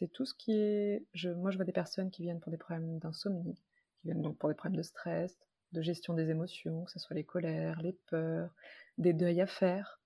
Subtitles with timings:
[0.00, 1.04] c'est tout ce qui est.
[1.12, 3.54] Je, moi, je vois des personnes qui viennent pour des problèmes d'insomnie,
[4.00, 5.38] qui viennent donc pour des problèmes de stress,
[5.72, 8.54] de gestion des émotions, que ce soit les colères, les peurs,
[8.96, 10.00] des deuils à faire,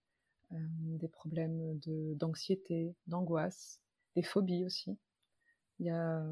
[0.53, 0.57] euh,
[0.99, 1.79] des problèmes
[2.17, 3.81] d'anxiété, d'angoisse,
[4.17, 4.99] des phobies aussi.
[5.79, 6.25] Il y a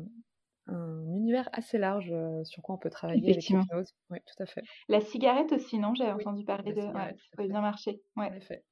[0.66, 3.94] un univers assez large euh, sur quoi on peut travailler avec l'hypnose.
[4.10, 4.62] Oui, tout à fait.
[4.88, 5.94] La cigarette aussi, non?
[5.94, 6.82] J'avais entendu parler de.
[6.82, 8.02] Ouais, ça pourrait bien marcher.
[8.16, 8.26] Ouais.
[8.26, 8.64] En effet.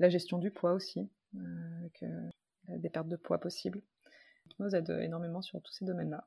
[0.00, 2.04] La gestion du poids aussi, euh, avec
[2.80, 3.80] des pertes de poids possibles.
[4.46, 6.26] L'hypnose aide énormément sur tous ces domaines-là.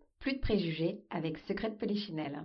[0.21, 2.43] Plus de préjugés avec Secret de Polichinelle.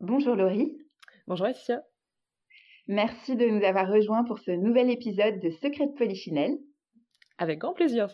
[0.00, 0.76] Bonjour Laurie.
[1.28, 1.84] Bonjour Alicia.
[2.88, 6.58] Merci de nous avoir rejoints pour ce nouvel épisode de Secret de Polichinelle.
[7.38, 8.08] Avec grand plaisir.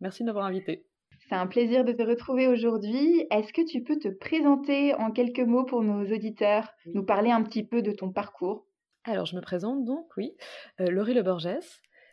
[0.00, 0.86] Merci de m'avoir invité.
[1.28, 3.28] C'est un plaisir de te retrouver aujourd'hui.
[3.30, 7.44] Est-ce que tu peux te présenter en quelques mots pour nos auditeurs, nous parler un
[7.44, 8.66] petit peu de ton parcours?
[9.04, 10.32] Alors, je me présente donc, oui,
[10.80, 11.46] euh, Laurie Le Borges.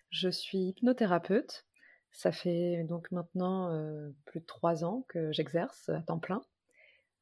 [0.10, 1.66] Je suis hypnothérapeute.
[2.16, 6.42] Ça fait donc maintenant euh, plus de trois ans que j'exerce à temps plein.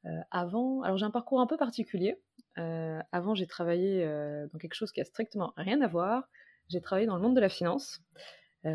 [0.05, 2.21] Euh, avant, alors j'ai un parcours un peu particulier.
[2.59, 4.05] Euh, avant, j'ai travaillé
[4.51, 6.29] dans quelque chose qui a strictement rien à voir.
[6.69, 8.01] J'ai travaillé dans le monde de la finance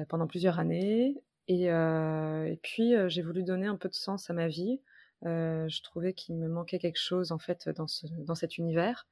[0.09, 1.23] pendant plusieurs années.
[1.47, 1.71] Et,
[2.63, 4.81] puis, j'ai voulu donner un peu de sens à ma vie.
[5.23, 9.07] je trouvais qu'il me manquait quelque chose en fait dans, ce, dans cet univers.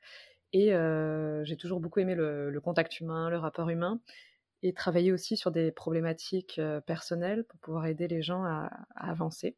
[0.53, 0.73] Et
[1.45, 4.01] j'ai toujours beaucoup aimé le, contact humain, le rapport humain
[4.67, 9.57] et travailler aussi sur des problématiques personnelles pour pouvoir aider les gens à, avancer.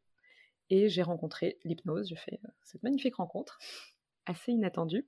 [0.69, 3.57] Et j'ai rencontré l'hypnose, j'ai fait cette magnifique rencontre,
[4.27, 5.07] assez inattendue,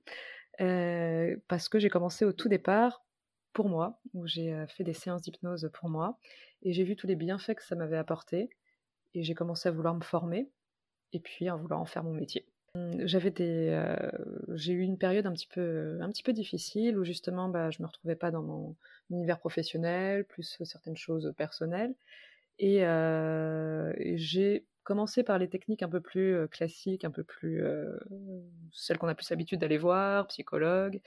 [0.58, 3.04] parce que j'ai commencé au tout départ
[3.52, 6.18] pour moi, où j'ai fait des séances d'hypnose pour moi,
[6.62, 8.50] et j'ai vu tous les bienfaits que ça m'avait apporté,
[9.14, 10.50] et j'ai commencé à vouloir me former,
[11.12, 12.51] et puis à vouloir en faire mon métier.
[12.74, 13.94] Mmh, j'avais des, euh,
[14.54, 17.82] j'ai eu une période un petit peu, un petit peu difficile où justement, bah, je
[17.82, 18.76] me retrouvais pas dans mon
[19.10, 21.94] univers professionnel, plus certaines choses personnelles,
[22.58, 27.62] et, euh, j'ai commencé par les techniques un peu plus euh, classiques, un peu plus
[28.72, 31.00] celles qu'on a plus l'habitude d'aller voir, psychologue,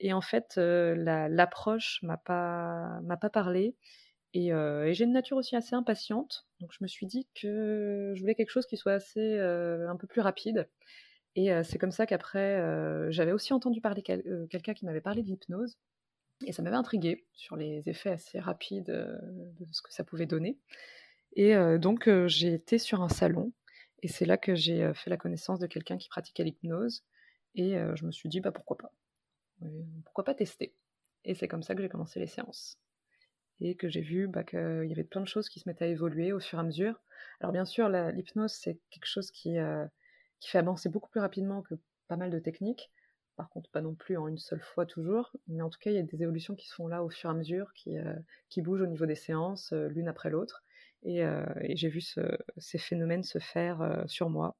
[0.00, 3.76] et en fait, l'approche m'a pas, m'a pas parlé.
[4.34, 4.50] Et,
[4.92, 8.50] j'ai une nature aussi assez impatiente, donc je me suis dit que je voulais quelque
[8.50, 10.68] chose qui soit assez un peu plus rapide.
[11.34, 12.60] Et c'est comme ça qu'après,
[13.10, 15.78] j'avais aussi entendu parler quelqu'un qui m'avait parlé d'hypnose,
[16.46, 20.58] et ça m'avait intrigué sur les effets assez rapides de ce que ça pouvait donner.
[21.34, 23.52] Et donc j'ai été sur un salon,
[24.02, 27.02] et c'est là que j'ai fait la connaissance de quelqu'un qui pratiquait l'hypnose,
[27.54, 28.92] et je me suis dit bah pourquoi pas,
[30.04, 30.74] pourquoi pas tester?
[31.24, 32.78] Et c'est comme ça que j'ai commencé les séances
[33.60, 35.88] et que j'ai vu bah, qu'il y avait plein de choses qui se mettaient à
[35.88, 37.00] évoluer au fur et à mesure.
[37.40, 39.86] Alors bien sûr, l'hypnose, c'est quelque chose qui, euh,
[40.40, 41.74] qui fait avancer beaucoup plus rapidement que
[42.08, 42.90] pas mal de techniques.
[43.36, 45.96] Par contre, pas non plus en une seule fois toujours, mais en tout cas, il
[45.96, 48.14] y a des évolutions qui se là au fur et à mesure, qui, euh,
[48.58, 50.64] bougent au niveau des séances, euh, l'une après l'autre.
[51.04, 51.22] Et,
[51.76, 52.20] j'ai vu ce,
[52.56, 54.56] ces phénomènes se faire sur moi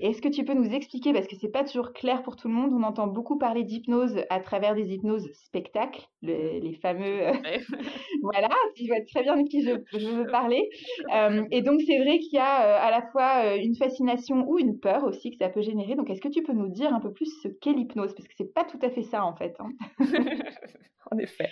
[0.00, 2.54] est-ce que tu peux nous expliquer, parce que c'est pas toujours clair pour tout le
[2.54, 7.28] monde, on entend beaucoup parler d'hypnose à travers des hypnoses spectacles, les fameux.
[7.28, 7.32] Euh,
[8.22, 10.68] voilà, tu vois très bien de qui je, veux parler.
[11.14, 14.58] Euh, et donc, c'est vrai qu'il y a euh, à la fois une fascination ou
[14.58, 15.94] une peur aussi que ça peut générer.
[15.94, 18.14] Donc, est-ce que tu peux nous dire un peu plus ce qu'est l'hypnose?
[18.14, 19.54] Parce que c'est pas tout à fait ça, en fait.
[19.58, 19.70] Hein.
[21.10, 21.48] en effet.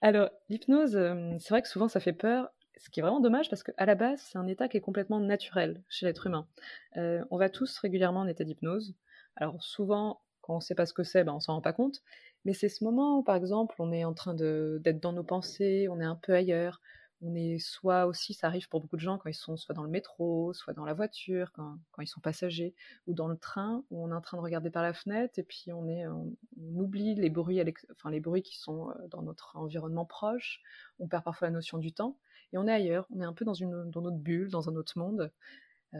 [0.00, 0.98] Alors, l'hypnose,
[1.38, 3.94] c'est vrai que souvent ça fait peur ce qui est vraiment dommage parce qu'à la
[3.94, 6.46] base, c'est un état qui est complètement naturel chez l'être humain.
[6.96, 8.94] Euh, on va tous régulièrement en état d'hypnose.
[9.36, 11.72] Alors souvent, quand on ne sait pas ce que c'est, ben, on s'en rend pas
[11.72, 12.02] compte.
[12.44, 15.88] Mais c'est ce moment où, par exemple, on est en train d'être dans nos pensées,
[15.90, 16.80] on est un peu ailleurs,
[17.22, 19.82] on est soit aussi, ça arrive pour beaucoup de gens quand ils sont soit dans
[19.82, 22.74] le métro, soit dans la voiture, quand, ils sont passagers,
[23.06, 25.42] ou dans le train, où on est en train de regarder par la fenêtre et
[25.42, 26.34] puis on, on,
[26.76, 27.62] oublie les bruits,
[27.92, 30.60] enfin, les bruits qui sont euh, dans notre environnement proche,
[30.98, 32.18] on perd parfois la notion du temps,
[32.54, 34.76] et on est ailleurs, on est un peu dans, une, dans notre bulle, dans un
[34.76, 35.32] autre monde,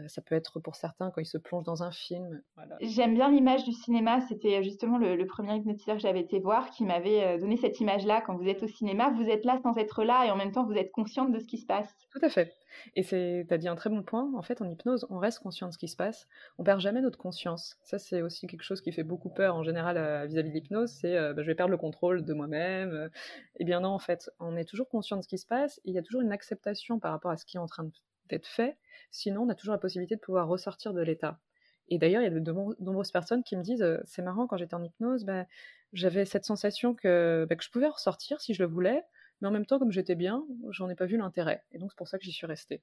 [0.07, 2.41] ça peut être pour certains quand ils se plongent dans un film.
[2.81, 4.19] J'aime bien l'image du cinéma.
[4.21, 8.21] C'était justement le, premier hypnotiseur que j'avais été voir qui m'avait euh, donné cette image-là.
[8.21, 10.65] Quand vous êtes au cinéma, vous êtes là sans être là et en même temps
[10.65, 11.93] vous êtes consciente de ce qui se passe.
[12.11, 12.55] Tout à fait.
[12.95, 14.29] Et tu as dit un très bon point.
[14.35, 16.27] En fait, en hypnose, on reste conscient de ce qui se passe.
[16.57, 17.77] On perd jamais notre conscience.
[17.83, 20.91] Ça, c'est aussi quelque chose qui fait beaucoup peur en général euh, vis-à-vis de l'hypnose.
[20.91, 23.09] C'est bah, je vais perdre le contrôle de moi-même.
[23.57, 25.79] Eh bien non, en fait, on est toujours conscient de ce qui se passe.
[25.85, 27.85] il y a toujours une acceptation par rapport à ce qui est en train
[28.29, 28.77] d'être fait
[29.11, 31.39] Sinon, on a toujours la possibilité de pouvoir ressortir de l'état.
[31.87, 32.51] Et d'ailleurs, il y a de
[32.81, 35.45] nombreuses personnes qui me disent euh, c'est marrant, quand j'étais en hypnose, bah,
[35.93, 39.03] j'avais cette sensation bah, que, je pouvais ressortir si je le voulais,
[39.39, 41.63] mais en même temps, comme j'étais bien, j'en ai pas vu l'intérêt.
[41.71, 42.81] Et donc, c'est pour ça que j'y suis restée.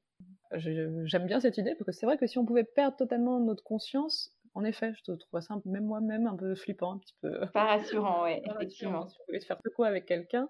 [0.52, 3.62] J'aime bien cette idée, parce que c'est vrai que si on pouvait perdre totalement notre
[3.62, 7.46] conscience, en effet, je trouve ça même moi-même un peu flippant, un petit peu.
[7.54, 9.08] Pas rassurant, oui, effectivement.
[9.08, 10.48] Si on pouvait faire quoi avec quelqu'un.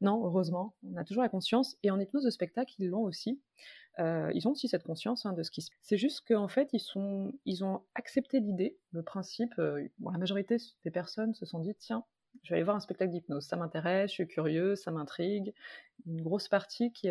[0.00, 1.76] Non, heureusement, on a toujours la conscience.
[1.84, 3.40] Et en hypnose de spectacle, ils l'ont aussi.
[4.00, 5.78] Euh, ils ont aussi cette conscience hein, de ce qui se passe.
[5.82, 9.52] C'est juste qu'en fait, ils, ont accepté l'idée, le principe.
[9.58, 12.04] Euh, la majorité des personnes se sont dit tiens,
[12.42, 15.54] je vais aller voir un spectacle d'hypnose, ça m'intéresse, je suis curieux, ça m'intrigue.
[16.06, 17.08] Une grosse partie qui,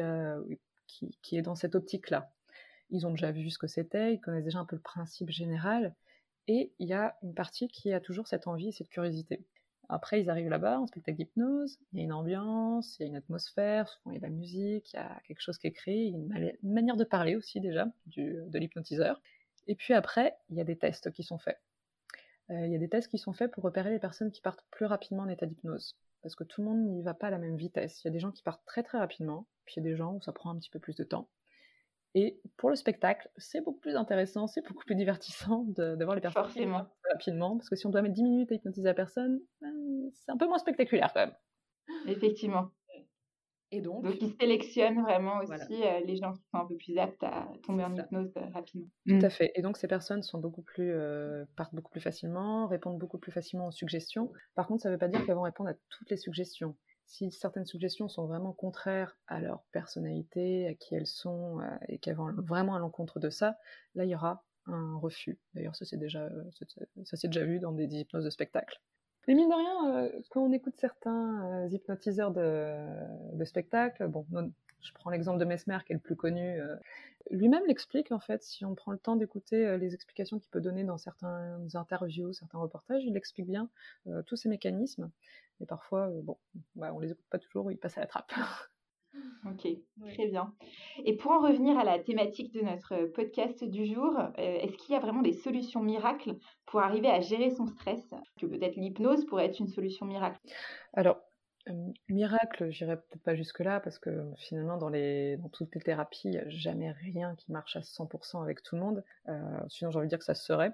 [1.22, 2.32] qui est dans cette optique-là.
[2.90, 5.96] Ils ont déjà vu ce que c'était, ils connaissent déjà un peu le principe général,
[6.48, 9.46] et il y a une partie qui a toujours cette envie et cette curiosité.
[9.94, 13.08] Après, ils arrivent là-bas, en spectacle d'hypnose, il y a une ambiance, il y a
[13.10, 15.68] une atmosphère, souvent il y a de la musique, il y a quelque chose qui
[15.68, 16.30] est créé, une,
[16.64, 19.22] manière de parler aussi déjà de l'hypnotiseur.
[19.68, 21.60] Et puis après, il y a des tests qui sont faits.
[22.50, 24.66] Euh, il y a des tests qui sont faits pour repérer les personnes qui partent
[24.72, 25.96] plus rapidement en état d'hypnose.
[26.22, 28.04] Parce que tout le monde n'y va pas à la même vitesse.
[28.04, 29.96] Il y a des gens qui partent très très rapidement, puis il y a des
[29.96, 31.30] gens où ça prend un petit peu plus de temps.
[32.16, 36.22] Et pour le spectacle, c'est beaucoup plus intéressant, c'est beaucoup plus divertissant de, voir les
[36.22, 36.86] personnes Forcément.
[37.12, 39.73] rapidement, parce que si on doit mettre 10 minutes à hypnotiser la personne, ben,
[40.12, 41.36] c'est un peu moins spectaculaire quand même.
[42.08, 42.70] Effectivement.
[43.72, 46.96] Et donc, donc ils sélectionnent vraiment aussi euh, les gens qui sont un peu plus
[47.00, 48.86] aptes à tomber en hypnose euh, rapidement.
[49.08, 49.32] Tout à mm.
[49.32, 49.52] fait.
[49.56, 53.32] Et donc ces personnes sont beaucoup plus euh, partent beaucoup plus facilement, répondent beaucoup plus
[53.32, 54.32] facilement aux suggestions.
[54.54, 57.32] Par contre, ça ne veut pas dire qu'elles vont répondre à toutes les suggestions si
[57.32, 62.16] certaines suggestions sont vraiment contraires à leur personnalité, à qui elles sont, euh, et qu'elles
[62.16, 63.58] vont vraiment à l'encontre de ça,
[63.96, 65.40] là il y aura un refus.
[65.54, 66.30] D'ailleurs, ça c'est déjà,
[67.04, 68.82] ça s'est déjà vu dans des hypnoses de spectacle.
[69.28, 72.76] Mais mine de rien, euh, quand on écoute certains euh, hypnotiseurs de,
[73.34, 74.26] de spectacle, bon,
[74.82, 76.60] je prends l'exemple de Mesmer qui est le plus connu,
[77.32, 80.84] lui-même l'explique en fait, si on prend le temps d'écouter les explications qu'il peut donner
[80.84, 83.70] dans certaines interviews, certains reportages, il explique bien
[84.26, 85.10] tous ces mécanismes.
[85.64, 86.38] Et parfois, euh, bon,
[86.76, 88.34] bah, on les écoute pas toujours, ils passent à la trappe.
[89.46, 89.68] Ok,
[90.10, 90.54] très bien.
[91.06, 94.94] Et pour en revenir à la thématique de notre podcast du jour, euh, est-ce qu'il
[94.94, 98.14] y a vraiment des solutions miracles pour arriver à gérer son stress?
[98.40, 100.40] Que peut-être l'hypnose pourrait être une solution miracle
[100.94, 101.18] Alors,
[101.70, 101.74] euh,
[102.10, 106.32] miracle, j'irai peut-être pas jusque-là parce que finalement, dans, les, dans toutes les thérapies, il
[106.32, 109.04] n'y a jamais rien qui marche à 100% avec tout le monde.
[109.68, 110.74] sinon, j'ai envie de dire que ça serait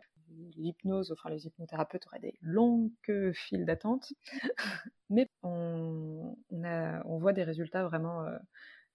[0.55, 2.91] l'hypnose, enfin les hypnothérapeutes auraient des longues
[3.33, 4.13] files d'attente,
[5.09, 6.35] mais on,
[7.19, 8.37] voit des résultats vraiment, euh,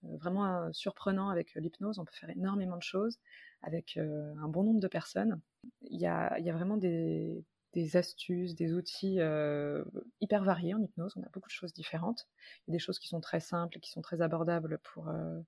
[0.02, 1.98] vraiment euh, surprenants avec l'hypnose.
[1.98, 3.18] On peut faire énormément de choses
[3.62, 5.40] avec euh, un bon nombre de personnes.
[5.82, 7.44] Il y a, vraiment des,
[7.94, 9.18] astuces, des outils
[10.20, 11.14] hyper variés en hypnose.
[11.16, 12.26] On a beaucoup de choses différentes.
[12.66, 15.40] Il y a des choses qui sont très simples, qui sont très abordables pour, euh,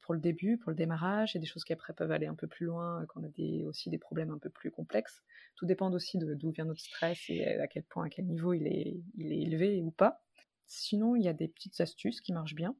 [0.00, 2.46] pour le début, pour le démarrage, et des choses qui après peuvent aller un peu
[2.46, 5.22] plus loin, quand on a aussi des problèmes un peu plus complexes.
[5.56, 8.66] Tout dépend aussi d'où vient notre stress et à quel point, à quel niveau il
[8.66, 10.22] est, élevé ou pas.
[10.66, 12.76] Sinon, il y a des petites astuces qui marchent bien.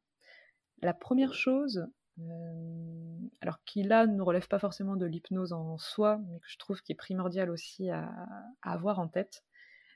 [0.83, 1.89] La première chose,
[2.21, 6.59] euh, alors qui là ne relève pas forcément de l'hypnose en soi, mais que je
[6.59, 8.13] trouve qui est primordial aussi à,
[8.63, 9.45] avoir en tête,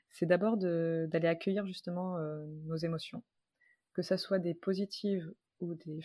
[0.09, 3.23] c'est d'abord d'aller accueillir justement euh, nos émotions,
[3.93, 6.01] que ça soit des positives ou des,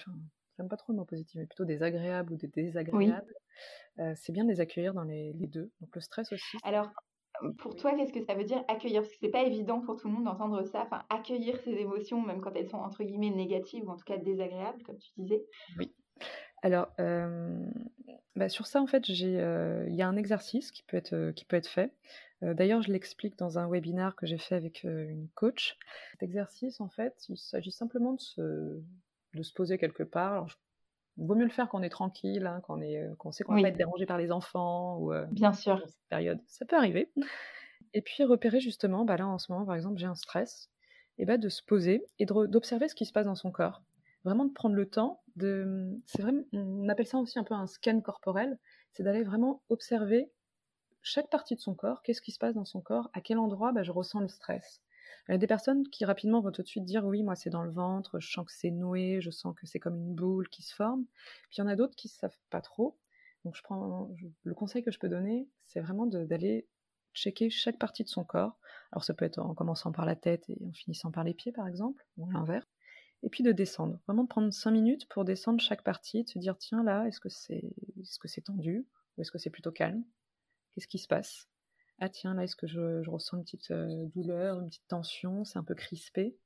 [0.59, 3.35] j'aime pas trop le mot positif, mais plutôt des agréables ou des désagréables,
[4.01, 5.71] euh, c'est bien de les accueillir dans les, deux.
[5.81, 6.59] Donc le stress aussi.
[6.65, 6.91] Alors,
[7.59, 9.03] pour toi, qu'est-ce que ça veut dire accueillir?
[9.03, 10.83] Parce que c'est pas évident pour tout le monde d'entendre ça.
[10.83, 14.19] Enfin, accueillir ses émotions, même quand elles sont entre guillemets négatives ou en tout cas
[14.19, 15.45] désagréables, comme tu disais.
[15.79, 15.95] Oui.
[16.63, 17.65] Alors, euh,
[18.35, 21.45] bah, sur ça, en fait, euh, il y a un exercice qui peut être, qui
[21.45, 21.93] peut être fait.
[22.41, 25.77] D'ailleurs, je l'explique dans un webinar que j'ai fait avec une coach.
[26.13, 28.81] Cet exercice, en fait, il s'agit simplement de se,
[29.35, 30.47] de se poser quelque part.
[31.17, 33.45] il vaut mieux le faire quand on est tranquille, hein, quand on, est, euh, sait
[33.45, 36.41] qu'on ne va pas être dérangé par les enfants ou euh, bien sûr cette période.
[36.47, 37.11] Ça peut arriver.
[37.95, 40.71] Et puis repérer justement, bah là en ce moment par exemple j'ai un stress,
[41.19, 43.83] et bah de se poser et d'observer ce qui se passe dans son corps.
[44.25, 45.97] vraiment de prendre le temps de.
[46.07, 48.59] C'est vraiment, on appelle ça aussi un peu un scan corporel,
[48.93, 50.31] c'est d'aller vraiment observer
[51.03, 53.73] chaque partie de son corps, qu'est-ce qui se passe dans son corps, à quel endroit
[53.73, 54.83] bah, je ressens le stress.
[55.29, 57.51] Il y a des personnes qui rapidement vont tout de suite dire oui, moi c'est
[57.51, 60.49] dans le ventre, je sens que c'est noué, je sens que c'est comme une boule
[60.49, 61.05] qui se forme.
[61.51, 62.99] Puis il y en a d'autres qui ne savent pas trop.
[63.45, 64.11] Donc je prends
[64.43, 66.67] le conseil que je peux donner, c'est vraiment d'aller
[67.15, 68.59] checker chaque partie de son corps.
[68.93, 71.53] Alors ça peut être en commençant par la tête et en finissant par les pieds
[71.53, 72.69] par exemple, ou l'inverse.
[73.23, 76.39] Et puis de descendre, vraiment de prendre 5 minutes pour descendre chaque partie, de se
[76.39, 78.87] dire tiens là, est-ce que c'est est -ce c'est tendu
[79.17, 80.05] ou est-ce que c'est plutôt calme?
[80.73, 81.49] Qu'est-ce qui se passe?
[82.01, 85.59] Ah tiens, là, est-ce que je, ressens une petite euh, douleur, une petite tension, c'est
[85.59, 86.37] un peu crispé?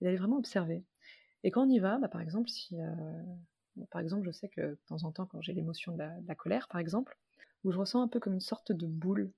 [0.00, 0.84] Et d'aller vraiment observer.
[1.42, 3.22] Et quand on y va, bah, par exemple, si, euh,
[3.90, 6.68] par exemple, je sais que de temps en temps, quand j'ai l'émotion de, la, colère,
[6.68, 7.18] par exemple,
[7.64, 9.32] où je ressens un peu comme une sorte de boule.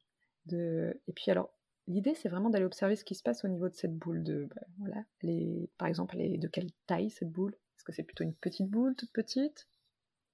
[0.47, 1.00] De...
[1.07, 1.54] Et puis alors,
[1.87, 4.25] l'idée, c'est vraiment d'aller observer ce qui se passe au niveau de cette boule.
[4.25, 7.54] De, bah, voilà, les, par exemple, elle est de quelle taille cette boule?
[7.76, 9.69] Est-ce que c'est plutôt une petite boule, toute petite?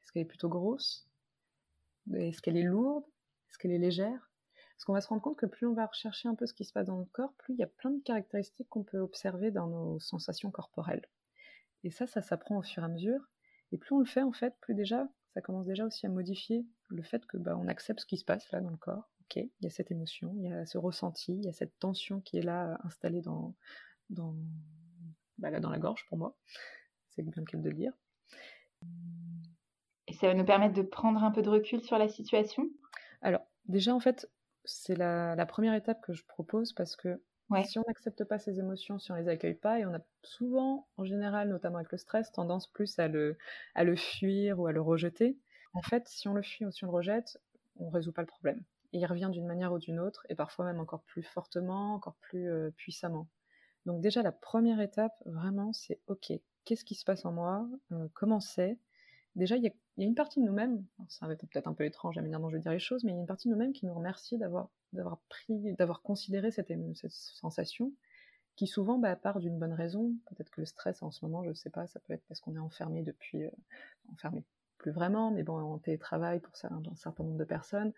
[0.03, 1.07] Est-ce qu'elle est plutôt grosse?
[2.15, 3.05] Est-ce qu'elle est lourde?
[3.51, 4.28] Est-ce qu'elle est légère?
[4.79, 6.65] Parce qu'on va se rendre compte que plus on va rechercher un peu ce qui
[6.65, 9.51] se passe dans le corps, plus il y a plein de caractéristiques qu'on peut observer
[9.51, 11.05] dans nos sensations corporelles.
[11.83, 13.29] Et ça, ça s'apprend au fur et à mesure.
[13.73, 16.65] Et plus on le fait, en fait, plus déjà, ça commence déjà aussi à modifier
[16.91, 19.11] le fait que bah, on accepte ce qui se passe là dans le corps.
[19.23, 21.77] Ok, il y a cette émotion, il y a ce ressenti, il y a cette
[21.81, 23.57] tension qui est là installée dans,
[24.11, 24.37] dans,
[25.39, 26.37] bah, là, dans la gorge pour moi.
[27.09, 27.93] C'est bien le cas de le dire.
[30.07, 32.71] Et ça va nous permettre de prendre un peu de recul sur la situation?
[33.23, 34.31] Alors, déjà, en fait,
[34.65, 37.21] c'est la, première étape que je propose parce que
[37.65, 40.87] si on n'accepte pas ces émotions, si on les accueille pas, et on a souvent,
[40.99, 43.39] en général, notamment avec le stress, tendance plus à le,
[43.75, 45.39] à le fuir ou à le rejeter.
[45.73, 47.41] En fait, si on le fuit ou si on le rejette,
[47.77, 48.63] on ne résout pas le problème.
[48.93, 52.17] Et il revient d'une manière ou d'une autre, et parfois même encore plus fortement, encore
[52.21, 53.29] plus euh, puissamment.
[53.87, 56.33] Donc déjà, la première étape, vraiment, c'est OK,
[56.65, 57.67] qu'est-ce qui se passe en moi?
[57.93, 58.79] Euh, Comment c'est?
[59.39, 62.17] Déjà, il y, a, une partie de nous-mêmes, ça va être peut-être un peu étrange
[62.17, 63.53] la manière dont je vais dire les choses, mais il y a une partie de
[63.55, 64.71] nous-mêmes qui nous remercie d'avoir,
[65.29, 66.73] pris, d'avoir considéré cette,
[67.09, 67.93] sensation,
[68.57, 70.13] qui souvent bah, part d'une bonne raison.
[70.27, 72.41] Peut-être que le stress en ce moment, je ne sais pas, ça peut être parce
[72.41, 73.51] qu'on est enfermé depuis, euh,
[74.13, 74.45] enfermé,
[74.79, 77.93] plus vraiment, mais bon, en télétravail pour un, un certain nombre de personnes.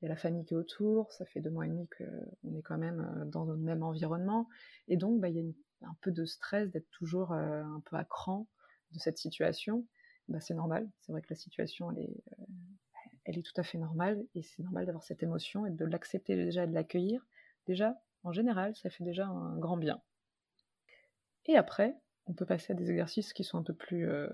[0.00, 2.56] Il y a la famille qui est autour, ça fait deux mois et demi qu'on
[2.56, 4.48] est quand même euh, dans le même environnement,
[4.88, 5.40] et donc bah, il y
[5.84, 8.46] a un peu de stress d'être toujours euh, un peu à cran
[8.92, 9.86] de cette situation.
[10.30, 10.88] Bah, c'est normal.
[11.00, 12.44] C'est vrai que la situation, elle est, euh,
[13.24, 16.36] elle est tout à fait normale et c'est normal d'avoir cette émotion et de l'accepter
[16.36, 17.26] déjà et de l'accueillir.
[17.66, 20.00] Déjà, en général, ça fait déjà un grand bien.
[21.46, 21.96] Et après,
[22.26, 24.28] on peut passer à des exercices qui sont un peu plus, euh,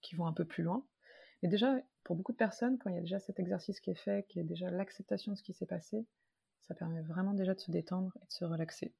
[0.00, 0.86] qui vont un peu plus loin.
[1.42, 3.94] Mais déjà, pour beaucoup de personnes, quand il y a déjà cet exercice qui est
[4.02, 6.06] fait, qui est déjà l'acceptation de ce qui s'est passé,
[6.62, 8.94] ça permet vraiment déjà de se détendre et de se relaxer.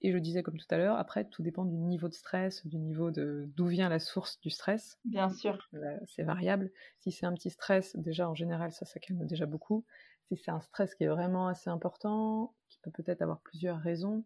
[0.00, 2.78] Et je disais comme tout à l'heure, après, tout dépend du niveau de stress, du
[2.78, 4.98] niveau de d'où vient la source du stress.
[5.04, 5.68] Bien sûr.
[6.06, 6.70] C'est variable.
[6.98, 9.84] Si c'est un petit stress, déjà en général, ça, ça calme déjà beaucoup.
[10.26, 14.24] Si c'est un stress qui est vraiment assez important, qui peut peut-être avoir plusieurs raisons,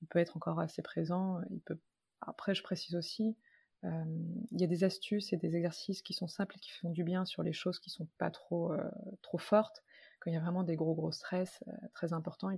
[0.00, 1.40] il peut être encore assez présent.
[1.50, 1.78] Il peut...
[2.22, 3.36] Après, je précise aussi,
[3.84, 4.04] euh,
[4.50, 7.04] il y a des astuces et des exercices qui sont simples et qui font du
[7.04, 8.90] bien sur les choses qui sont pas trop, euh,
[9.22, 9.84] trop fortes.
[10.20, 12.50] Quand il y a vraiment des gros gros stress euh, très importants,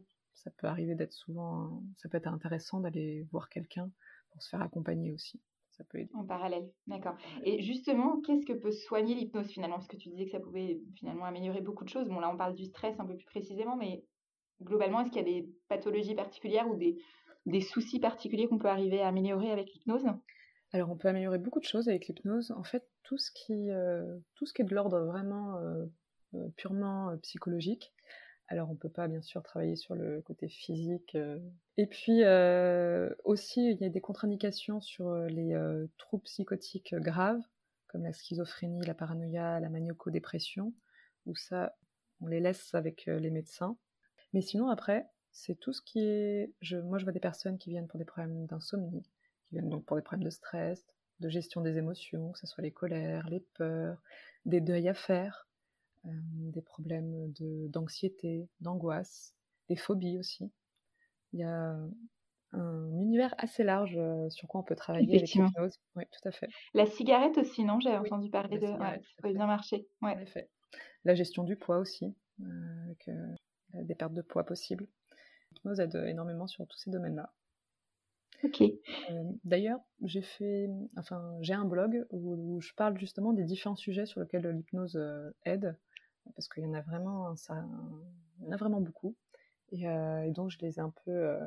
[0.42, 3.90] ça peut arriver d'être souvent, ça peut être intéressant d'aller voir quelqu'un
[4.30, 5.40] pour se faire accompagner aussi.
[5.73, 6.11] Ça peut aider.
[6.14, 7.16] En parallèle, d'accord.
[7.45, 9.76] Et justement, qu'est-ce que peut soigner l'hypnose finalement?
[9.76, 12.09] Parce que tu disais que ça pouvait finalement améliorer beaucoup de choses.
[12.09, 14.04] Bon, là, on parle du stress un peu plus précisément, mais
[14.62, 17.00] globalement, est-ce qu'il y a des pathologies particulières ou des,
[17.47, 20.07] des soucis particuliers qu'on peut arriver à améliorer avec l'hypnose?
[20.73, 22.50] Alors, on peut améliorer beaucoup de choses avec l'hypnose.
[22.50, 25.87] En fait, tout ce qui, euh, tout ce qui est de l'ordre vraiment euh,
[26.35, 27.92] euh, purement psychologique,
[28.49, 31.14] alors on peut pas bien sûr travailler sur le côté physique.
[31.14, 31.38] Euh.
[31.76, 35.55] Et puis euh, aussi il y a des contre-indications sur euh, les
[35.99, 37.43] troubles psychotiques graves
[37.87, 40.75] comme la schizophrénie, la paranoïa, la maniaco-dépression,
[41.25, 41.76] où ça
[42.21, 43.76] on les laisse avec les médecins.
[44.33, 46.52] Mais sinon après c'est tout ce qui est.
[46.61, 49.02] Je, moi je vois des personnes qui viennent pour des problèmes d'insomnie,
[49.45, 50.85] qui viennent donc pour des problèmes de stress,
[51.21, 54.02] de gestion des émotions, que ce soit les colères, les peurs,
[54.47, 55.48] des deuils à faire
[56.09, 57.33] des problèmes
[57.69, 59.37] d'anxiété, d'angoisse,
[59.69, 60.50] des phobies aussi.
[61.33, 61.77] Il y a
[62.53, 65.79] un univers assez large euh, sur quoi on peut travailler avec l'hypnose.
[65.97, 66.49] Oui, tout à fait.
[66.75, 67.81] La cigarette aussi, non?
[67.81, 68.67] J'avais entendu parler de.
[68.67, 69.87] ça peut bien marcher.
[70.03, 70.15] Ouais.
[70.15, 70.49] En effet.
[71.05, 72.95] La gestion du poids aussi, euh,
[73.75, 74.87] avec des pertes de poids possibles.
[75.53, 77.33] L'hypnose aide énormément sur tous ces domaines-là.
[78.45, 78.62] Ok.
[79.45, 84.21] D'ailleurs, j'ai fait, enfin, j'ai un blog où, je parle justement des différents sujets sur
[84.21, 85.00] lesquels l'hypnose
[85.45, 85.77] aide
[86.35, 87.64] parce qu'il y en a vraiment, ça,
[88.38, 89.16] il y en a vraiment beaucoup.
[89.70, 91.38] Et, euh, donc je les ai un peu euh,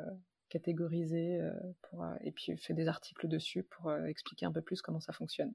[0.49, 1.39] catégorisé
[1.83, 5.53] pour, et puis fait des articles dessus pour expliquer un peu plus comment ça fonctionne.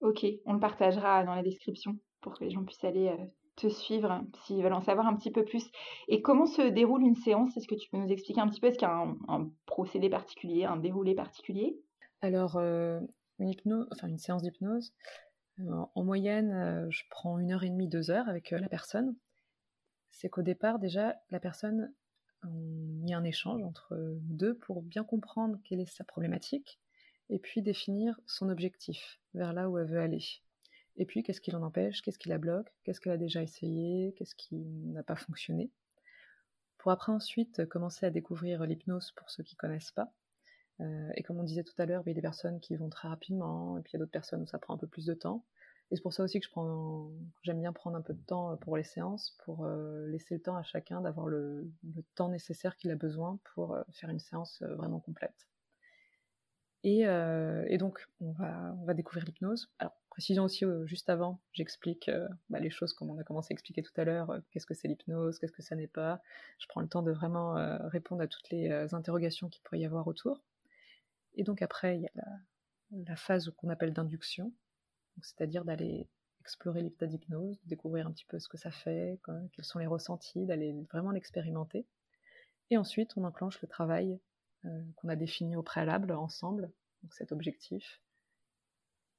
[0.00, 3.14] Ok, on le partagera dans la description pour que les gens puissent aller
[3.56, 5.70] te suivre s'ils veulent en savoir un petit peu plus.
[6.08, 7.56] Et comment se déroule une séance?
[7.56, 8.66] Est-ce que tu peux nous expliquer un petit peu?
[8.66, 11.80] Est-ce qu'il y a un, procédé particulier, un déroulé particulier?
[12.20, 13.08] Alors, une,
[13.48, 14.92] hypnose, enfin, une séance d'hypnose,
[15.58, 19.14] en moyenne, je prends une heure et demie, deux heures avec la personne.
[20.10, 21.92] C'est qu'au départ, déjà, la personne,
[22.44, 26.78] il y a un échange entre deux pour bien comprendre quelle est sa problématique
[27.28, 30.22] et puis définir son objectif vers là où elle veut aller.
[30.96, 34.14] Et puis, qu'est-ce qui l'en empêche Qu'est-ce qui la bloque Qu'est-ce qu'elle a déjà essayé
[34.16, 35.70] Qu'est-ce qui n'a pas fonctionné
[36.78, 40.12] Pour après ensuite commencer à découvrir l'hypnose pour ceux qui ne connaissent pas.
[40.80, 42.88] Euh, et comme on disait tout à l'heure, il y a des personnes qui vont
[42.88, 45.06] très rapidement, et puis il y a d'autres personnes où ça prend un peu plus
[45.06, 45.44] de temps.
[45.90, 46.48] Et c'est pour ça aussi que
[47.42, 50.56] j'aime bien prendre un peu de temps pour les séances, pour euh, laisser le temps
[50.56, 51.70] à chacun d'avoir le,
[52.16, 55.48] temps nécessaire qu'il a besoin pour euh, faire une séance vraiment complète.
[56.82, 59.72] Et, donc, on va, découvrir l'hypnose.
[59.80, 63.52] Alors, Précision aussi, euh, juste avant, j'explique euh, bah, les choses comme on a commencé
[63.52, 66.22] à expliquer tout à l'heure, euh, qu'est-ce que c'est l'hypnose, qu'est-ce que ça n'est pas.
[66.58, 67.52] Je prends le temps de vraiment
[67.88, 70.42] répondre à toutes les interrogations qu'il pourrait y avoir autour.
[71.36, 72.10] Et donc après, il y a
[72.90, 74.52] la, phase qu'on appelle d'induction,
[75.22, 76.08] c'est-à-dire d'aller
[76.40, 79.20] explorer l'état d'hypnose, de découvrir un petit peu ce que ça fait,
[79.52, 81.86] quels sont les ressentis, d'aller vraiment l'expérimenter.
[82.70, 84.20] Et ensuite, on enclenche le travail
[84.96, 86.72] qu'on a défini au préalable ensemble,
[87.10, 88.00] cet objectif,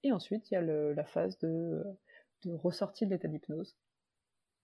[0.04, 1.84] et ensuite, il y a la phase de,
[2.46, 3.76] ressortie de l'état d'hypnose.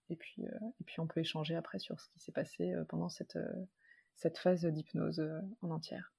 [0.09, 2.83] Et puis, euh, et puis, on peut échanger après sur ce qui s'est passé euh,
[2.85, 3.65] pendant cette, euh,
[4.15, 5.21] cette phase d'hypnose
[5.61, 6.13] en entière.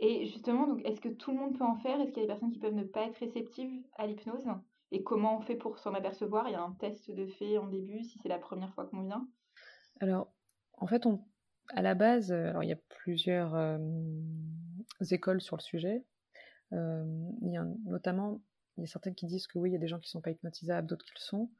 [0.00, 2.00] Et justement, donc, est-ce que tout le monde peut en faire?
[2.00, 4.46] Est-ce qu'il y a des personnes qui peuvent ne pas être réceptives à l'hypnose?
[4.92, 6.48] Et comment on fait pour s'en apercevoir?
[6.48, 9.02] Il y a un test de fait en début, si c'est la première fois qu'on
[9.02, 9.26] vient.
[10.00, 10.32] Alors,
[10.74, 11.24] en fait, on,
[11.70, 13.56] à la base, alors il y a plusieurs
[15.10, 16.04] écoles sur le sujet.
[16.72, 17.04] Euh,
[17.42, 18.40] il y a notamment,
[18.76, 20.10] il y a certains qui disent que oui, il y a des gens qui ne
[20.10, 21.50] sont pas hypnotisables, d'autres qui le sont.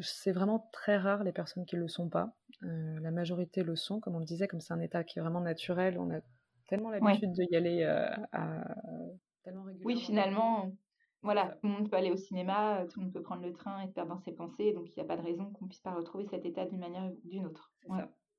[0.00, 2.34] C'est vraiment très rare les personnes qui ne le sont pas.
[2.62, 5.22] Euh, la majorité le sont, comme on le disait, comme c'est un état qui est
[5.22, 6.20] vraiment naturel, on a
[6.66, 8.64] tellement l'habitude d'y aller euh, à,
[9.42, 9.94] tellement régulièrement.
[9.94, 10.72] Oui, finalement,
[11.22, 13.82] voilà, tout le monde peut aller au cinéma, tout le monde peut prendre le train
[13.82, 15.68] et se perdre dans ses pensées, donc il n'y a pas de raison qu'on ne
[15.68, 17.72] puisse pas retrouver cet état d'une manière ou d'une autre.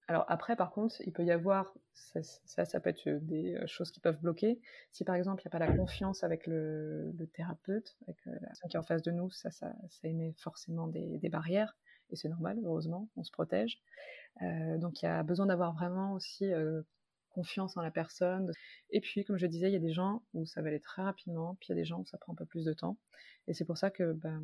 [0.08, 2.22] Alors après, par contre, il peut y avoir, ça,
[2.66, 4.60] ça, peut être des euh, choses qui peuvent bloquer.
[4.92, 8.48] Si par exemple, il n'y a pas la confiance avec le, thérapeute, avec euh, la
[8.48, 11.76] personne qui est en face de nous, ça, ça, ça émet forcément des, barrières.
[12.10, 13.82] Et c'est normal, heureusement, on se protège.
[14.42, 16.52] Euh, donc il y a besoin d'avoir vraiment aussi
[17.34, 18.52] confiance en la personne.
[18.92, 21.02] Et puis, comme je disais, il y a des gens où ça va aller très
[21.02, 22.98] rapidement, puis il y a des gens où ça prend un peu plus de temps.
[23.48, 24.44] Et c'est pour ça que ben,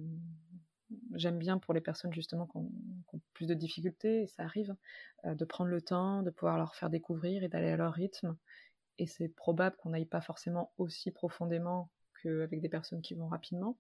[1.14, 2.72] j'aime bien pour les personnes justement qui ont,
[3.34, 4.76] plus de difficultés, et ça arrive,
[5.26, 8.38] euh, de prendre le temps, de pouvoir leur faire découvrir et d'aller à leur rythme.
[8.98, 11.90] Et c'est probable qu'on n'aille pas forcément aussi profondément
[12.22, 13.78] qu'avec des personnes qui vont rapidement,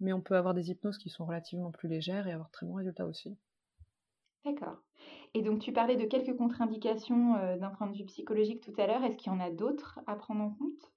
[0.00, 2.74] mais on peut avoir des hypnoses qui sont relativement plus légères et avoir très bons
[2.74, 3.36] résultats aussi.
[4.44, 4.82] D'accord.
[5.34, 8.86] Et donc tu parlais de quelques contre-indications euh, d'un point de vue psychologique tout à
[8.86, 9.04] l'heure.
[9.04, 10.92] Est-ce qu'il y en a d'autres à prendre en compte?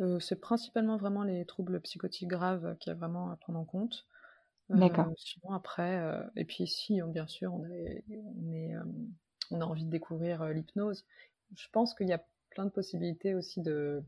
[0.00, 3.64] Euh, C'est principalement vraiment les troubles psychotiques graves qu'il y a vraiment à prendre en
[3.64, 4.06] compte.
[4.78, 5.08] D'accord.
[5.08, 8.84] Euh, sinon, après, euh, et puis si, bien sûr, on, on, est, euh,
[9.50, 11.04] on a envie de découvrir l'hypnose,
[11.56, 14.02] je pense qu'il y a plein de possibilités aussi de,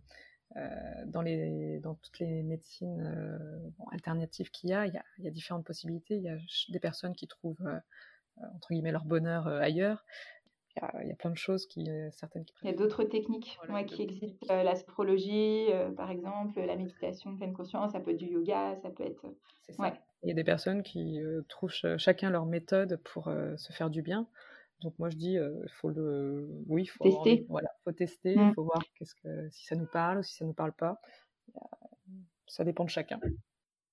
[1.07, 5.29] dans, les, dans toutes les médecines alternatives qu'il y a, il y a, il y
[5.29, 6.17] a différentes possibilités.
[6.17, 6.37] Il y a
[6.69, 7.69] des personnes qui trouvent,
[8.55, 10.05] entre guillemets, leur bonheur ailleurs.
[10.77, 12.77] Il y, a, il y, a, plein de choses qui, certaines qui Il y a
[12.77, 18.27] d'autres techniques qui existent, l'astrologie, par exemple, la méditation pleine conscience, ça peut être du
[18.27, 19.27] yoga, ça peut être.
[19.63, 19.93] C'est ça.
[20.23, 23.91] Il y a des personnes qui euh, trouvent chacun leur méthode pour euh, se faire
[23.91, 24.29] du bien.
[24.81, 27.47] Donc moi je dis, il euh, faut le, oui, faut tester.
[27.49, 28.55] voilà, faut tester, il mmh.
[28.55, 31.01] faut voir qu'est-ce que si ça nous parle ou si ça nous parle pas.
[32.47, 33.21] Ça dépend de chacun.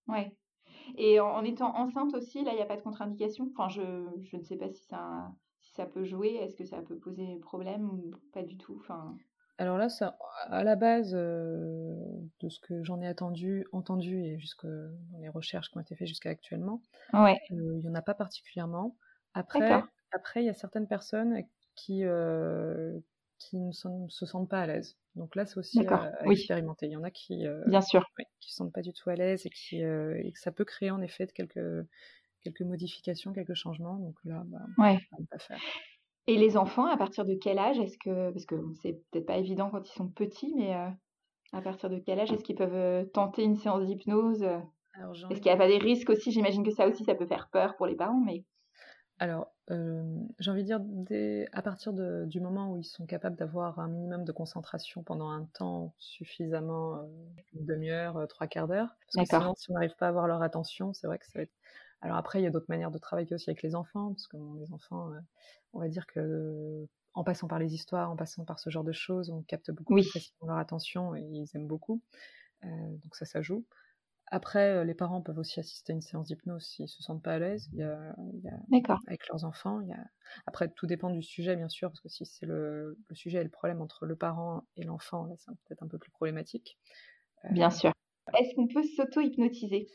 [0.07, 0.35] Ouais.
[0.97, 3.49] Et en, étant enceinte aussi, là, il n'y a pas de contre-indication?
[3.55, 3.81] Enfin, je,
[4.21, 6.35] je, ne sais pas si ça, si ça peut jouer.
[6.35, 8.77] Est-ce que ça peut poser problème ou pas du tout?
[8.79, 9.15] Enfin.
[9.59, 10.17] Alors là, ça,
[10.47, 11.93] à la base euh,
[12.39, 15.95] de ce que j'en ai attendu, entendu et jusque dans les recherches qui ont été
[15.97, 16.81] faites jusqu'à actuellement,
[17.13, 18.95] euh, il n'y en a pas particulièrement.
[19.33, 21.43] Après, après, il y a certaines personnes
[21.75, 22.97] qui, euh,
[23.37, 24.97] qui ne se sentent pas à l'aise.
[25.15, 26.85] Donc là, c'est aussi à, expérimenter.
[26.85, 28.09] Il y en a qui Bien sûr.
[28.17, 30.89] ne se sentent pas du tout à l'aise et, qui, et que ça peut créer
[30.89, 31.85] en effet quelques,
[32.43, 33.97] quelques modifications, quelques changements.
[33.97, 34.99] Donc là, bah, ouais.
[35.17, 35.59] on pas faire.
[36.29, 39.37] Et les enfants, à partir de quel âge est-ce que, parce que c'est peut-être pas
[39.37, 40.87] évident quand ils sont petits, mais euh,
[41.53, 45.45] à partir de quel âge est-ce qu'ils peuvent euh, tenter une séance d'hypnose Est-ce qu'il
[45.45, 46.31] n'y a pas des risques aussi?
[46.31, 48.43] J'imagine que ça aussi, ça peut faire peur pour les parents, mais.
[49.17, 53.87] alors, j'ai envie de dire, à partir du moment où ils sont capables d'avoir un
[53.87, 57.09] minimum de concentration pendant un temps suffisamment,
[57.53, 60.43] une demi-heure, trois quarts d'heure, parce que sinon, si on n'arrive pas à avoir leur
[60.43, 61.55] attention, c'est vrai que ça va être...
[62.01, 64.37] Alors après, il y a d'autres manières de travailler aussi avec les enfants, parce que
[64.59, 65.11] les enfants,
[65.73, 68.91] on va dire que en passant par les histoires, en passant par ce genre de
[68.91, 72.01] choses, on capte beaucoup plus facilement leur attention et ils aiment beaucoup.
[72.63, 73.65] donc ça, ça joue.
[74.31, 77.33] Après, euh, les parents peuvent aussi assister à une séance d'hypnose s'ils se sentent pas
[77.33, 77.67] à l'aise.
[77.73, 78.15] Il y a,
[79.07, 79.81] avec leurs enfants.
[79.81, 80.05] Il y a...
[80.45, 83.49] Après, tout dépend du sujet, bien sûr, parce que si c'est le, sujet et le
[83.49, 86.77] problème entre le parent et l'enfant, là, c'est peut-être un peu plus problématique.
[87.45, 87.91] Euh, bien sûr.
[88.37, 89.87] Est-ce qu'on peut s'auto-hypnotiser?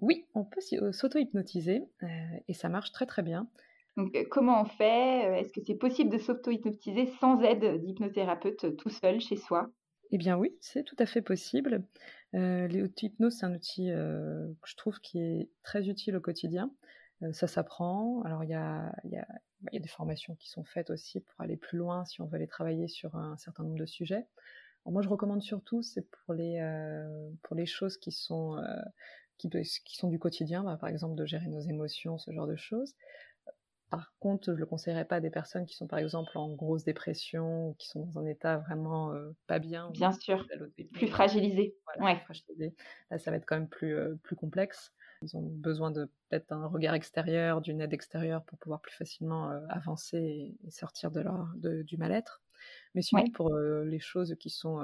[0.00, 1.82] Oui, on peut euh, s'auto-hypnotiser
[2.46, 3.48] et ça marche très très bien.
[3.96, 9.20] Donc, comment on fait Est-ce que c'est possible de s'auto-hypnotiser sans aide d'hypnothérapeute tout seul
[9.20, 9.70] chez soi?
[10.10, 11.84] Eh bien oui, c'est tout à fait possible.
[12.34, 16.70] Euh, L'auto-hypnose, c'est un outil euh, que je trouve qui est très utile au quotidien.
[17.22, 18.22] Euh, ça s'apprend.
[18.22, 19.26] Alors, il y a, y, a,
[19.60, 22.26] bah, y a, des formations qui sont faites aussi pour aller plus loin si on
[22.26, 24.26] veut aller travailler sur un certain nombre de sujets.
[24.86, 28.82] moi, je recommande surtout, c'est pour les, euh, pour les choses qui sont, euh,
[29.38, 32.56] qui, qui, sont du quotidien, bah, par exemple de gérer nos émotions, ce genre de
[32.56, 32.94] choses.
[33.90, 36.52] Par contre, je ne le conseillerais pas à des personnes qui sont par exemple en
[36.52, 39.90] grosse dépression ou qui sont dans un état vraiment euh, pas bien.
[39.90, 40.46] Bien sûr,
[40.92, 41.74] plus fragilisé.
[42.00, 42.20] ouais.
[43.10, 44.92] Là, ça va être quand même plus, euh, plus complexe.
[45.22, 49.50] Ils ont besoin de peut-être un regard extérieur, d'une aide extérieure pour pouvoir plus facilement
[49.50, 52.42] euh, avancer et, sortir de leur, de, du mal-être.
[52.94, 54.80] Mais sinon, pour les choses qui sont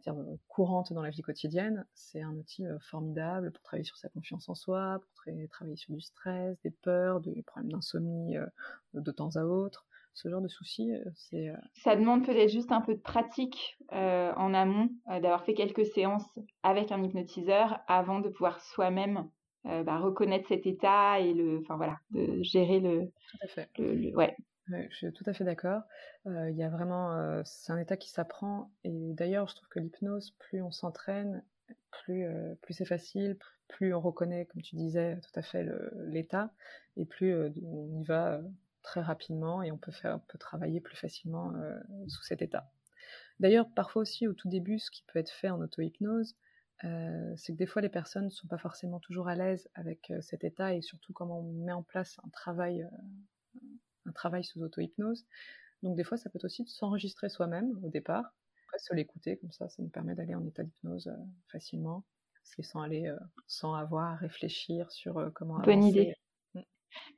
[0.00, 3.96] dire, euh, courante dans la vie quotidienne, c'est un outil euh, formidable pour travailler sur
[3.96, 8.46] sa confiance en soi, pour travailler sur du stress, des peurs, des problèmes d'insomnie euh,
[8.94, 9.86] de temps à autre.
[10.14, 11.50] Ce genre de soucis, c'est...
[11.72, 16.92] Ça demande peut-être juste un peu de pratique en amont, d'avoir fait quelques séances avec
[16.92, 19.30] un hypnotiseur avant de pouvoir soi-même
[19.64, 23.70] bah, reconnaître cet état et le, enfin voilà, de gérer le, Tout à fait.
[23.78, 24.36] le ouais,
[24.68, 25.82] je suis tout à fait d'accord.
[26.26, 28.72] Il y a vraiment, c'est un état qui s'apprend.
[28.84, 31.44] Et d'ailleurs, je trouve que l'hypnose, plus on s'entraîne,
[31.90, 32.26] plus,
[32.62, 33.36] plus c'est facile,
[33.68, 35.66] plus on reconnaît, comme tu disais, tout à fait
[36.06, 36.52] l'état,
[36.96, 38.40] et plus on y va
[38.82, 41.52] très rapidement et on peut faire, travailler plus facilement
[42.08, 42.70] sous cet état.
[43.40, 46.36] D'ailleurs, parfois aussi, au tout début, ce qui peut être fait en auto-hypnose,
[47.36, 50.44] c'est que des fois les personnes ne sont pas forcément toujours à l'aise avec cet
[50.44, 52.86] état et surtout comment on met en place un travail
[54.06, 55.26] un travail sous auto-hypnose.
[55.82, 58.32] Donc des fois, ça peut aussi s'enregistrer soi-même au départ,
[58.66, 62.04] après se l'écouter, comme ça, ça nous permet d'aller en état d'hypnose euh, facilement,
[62.42, 66.14] sans aller, euh, sans avoir à réfléchir sur euh, comment Bonne idée.
[66.54, 66.60] Mm.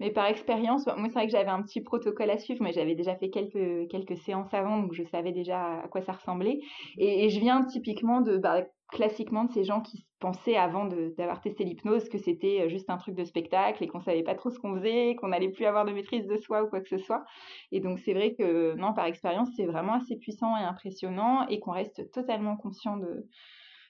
[0.01, 2.95] Mais par expérience, moi c'est vrai que j'avais un petit protocole à suivre, mais j'avais
[2.95, 6.61] déjà fait quelques, quelques séances avant, donc je savais déjà à quoi ça ressemblait.
[6.97, 11.65] Et, je viens typiquement de, bah, classiquement de ces gens qui pensaient avant d'avoir testé
[11.65, 14.59] l'hypnose que c'était euh, juste un truc de spectacle et qu'on savait pas trop ce
[14.59, 17.25] qu'on faisait, qu'on n'allait plus avoir de maîtrise de soi ou quoi que ce soit.
[17.73, 21.59] Et donc c'est vrai que non, par expérience, c'est vraiment assez puissant et impressionnant et
[21.59, 23.27] qu'on reste totalement conscient de,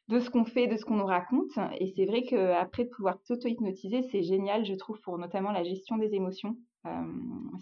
[0.08, 1.58] de ce qu'on fait, de ce qu'on nous raconte.
[1.78, 5.98] Et c'est vrai qu'après de pouvoir s'auto-hypnotiser, c'est génial, je trouve, pour notamment la gestion
[5.98, 6.56] des émotions.
[6.86, 6.90] Euh,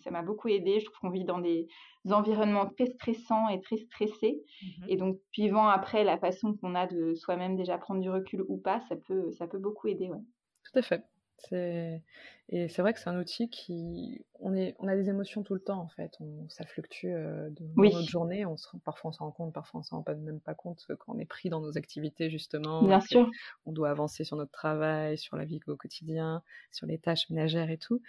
[0.02, 0.80] ça m'a beaucoup aidé.
[0.80, 1.68] Je trouve qu'on vit dans des
[2.11, 4.42] environnements très stressants et très stressés.
[4.62, 8.42] Mmh et donc, suivant après la façon qu'on a de soi-même déjà prendre du recul
[8.48, 10.08] ou pas, ça peut, ça peut beaucoup aider.
[10.08, 10.22] Ouais.
[10.64, 11.12] Tout à fait.
[11.50, 14.26] Et c'est vrai que c'est un outil qui.
[14.38, 14.76] On, est...
[14.78, 16.14] on a des émotions tout le temps, en fait.
[16.20, 16.46] On...
[16.50, 17.64] Ça fluctue euh, de...
[17.74, 18.44] dans notre journée.
[18.44, 18.68] On se...
[18.85, 21.24] Parfois, on s'en rend compte, parfois, on s'en rend même pas compte quand on est
[21.24, 22.83] pris dans nos activités, justement.
[22.83, 23.31] Bien sûr.
[23.64, 27.70] On doit avancer sur notre travail, sur la vie au quotidien, sur les tâches ménagères
[27.70, 28.02] et tout.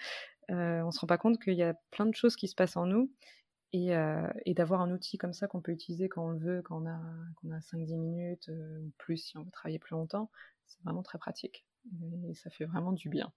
[0.52, 2.76] Euh, on se rend pas compte qu'il y a plein de choses qui se passent
[2.76, 3.10] en nous.
[3.72, 6.62] Et, euh, et d'avoir un outil comme ça qu'on peut utiliser quand on le veut,
[6.62, 7.00] quand on a,
[7.38, 10.30] qu'on a 5-10 minutes, euh, ou plus si on veut travailler plus longtemps,
[10.68, 11.66] c'est vraiment très pratique
[12.30, 13.32] et ça fait vraiment du bien.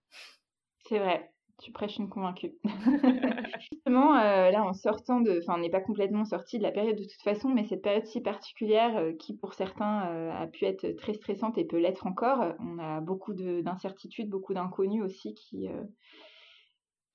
[0.89, 1.33] C'est vrai,
[1.63, 2.55] tu prêches une convaincue.
[3.73, 5.41] Justement, euh, là, en sortant de.
[5.43, 8.05] Enfin, on n'est pas complètement sorti de la période de toute façon, mais cette période
[8.05, 12.07] si particulière euh, qui, pour certains, euh, a pu être très stressante et peut l'être
[12.07, 15.69] encore, on a beaucoup d'incertitudes, beaucoup d'inconnus aussi qui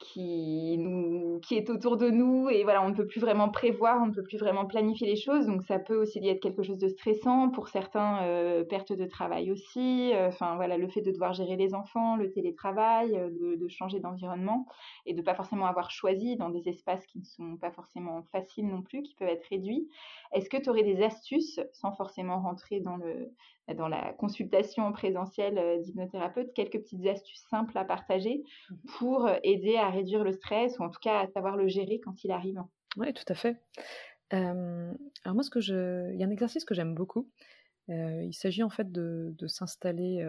[0.01, 4.01] qui, nous, qui est autour de nous et voilà, on ne peut plus vraiment prévoir,
[4.01, 5.45] on ne peut plus vraiment planifier les choses.
[5.45, 9.51] Donc ça peut aussi être quelque chose de stressant pour certains, euh, perte de travail
[9.51, 10.11] aussi.
[10.13, 13.67] Euh, enfin voilà, le fait de devoir gérer les enfants, le télétravail, euh, de, de,
[13.67, 14.65] changer d'environnement
[15.05, 18.67] et de pas forcément avoir choisi dans des espaces qui ne sont pas forcément faciles
[18.67, 19.87] non plus, qui peuvent être réduits.
[20.33, 23.31] Est-ce que tu aurais des astuces sans forcément rentrer dans le
[23.73, 29.77] dans la consultation présentielle euh, d'hypnothérapeute, quelques petites astuces simples à partager mmh pour aider
[29.77, 32.61] à réduire le stress ou en tout cas à savoir le gérer quand il arrive.
[32.97, 33.61] Oui, tout à fait.
[34.31, 36.11] alors moi, ce que je...
[36.13, 37.29] il y a un exercice que j'aime beaucoup.
[37.89, 40.27] Euh, il s'agit en fait de, s'installer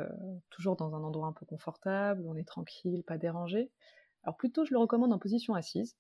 [0.51, 3.71] toujours dans un endroit un peu confortable, on est tranquille, pas dérangé,
[4.25, 5.97] Alors plutôt, je le recommande en position assise.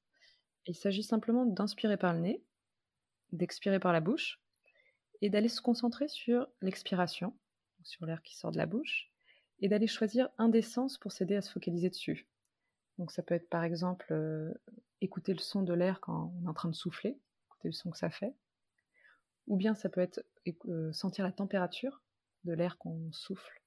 [0.67, 2.43] Il s'agit simplement d'inspirer par le nez,
[3.33, 4.41] d'expirer par la bouche,
[5.21, 7.35] et d'aller se concentrer sur l'expiration,
[7.83, 9.11] sur l'air qui sort de la bouche,
[9.61, 12.27] et d'aller choisir un des sens pour s'aider à se focaliser dessus.
[12.99, 14.53] Donc ça peut être par exemple euh,
[15.01, 17.91] écouter le son de l'air quand on est en train de souffler, écouter le son
[17.91, 18.35] que ça fait,
[19.47, 20.21] ou bien ça peut être
[20.69, 22.03] euh, sentir la température
[22.45, 23.61] de l'air qu'on souffle,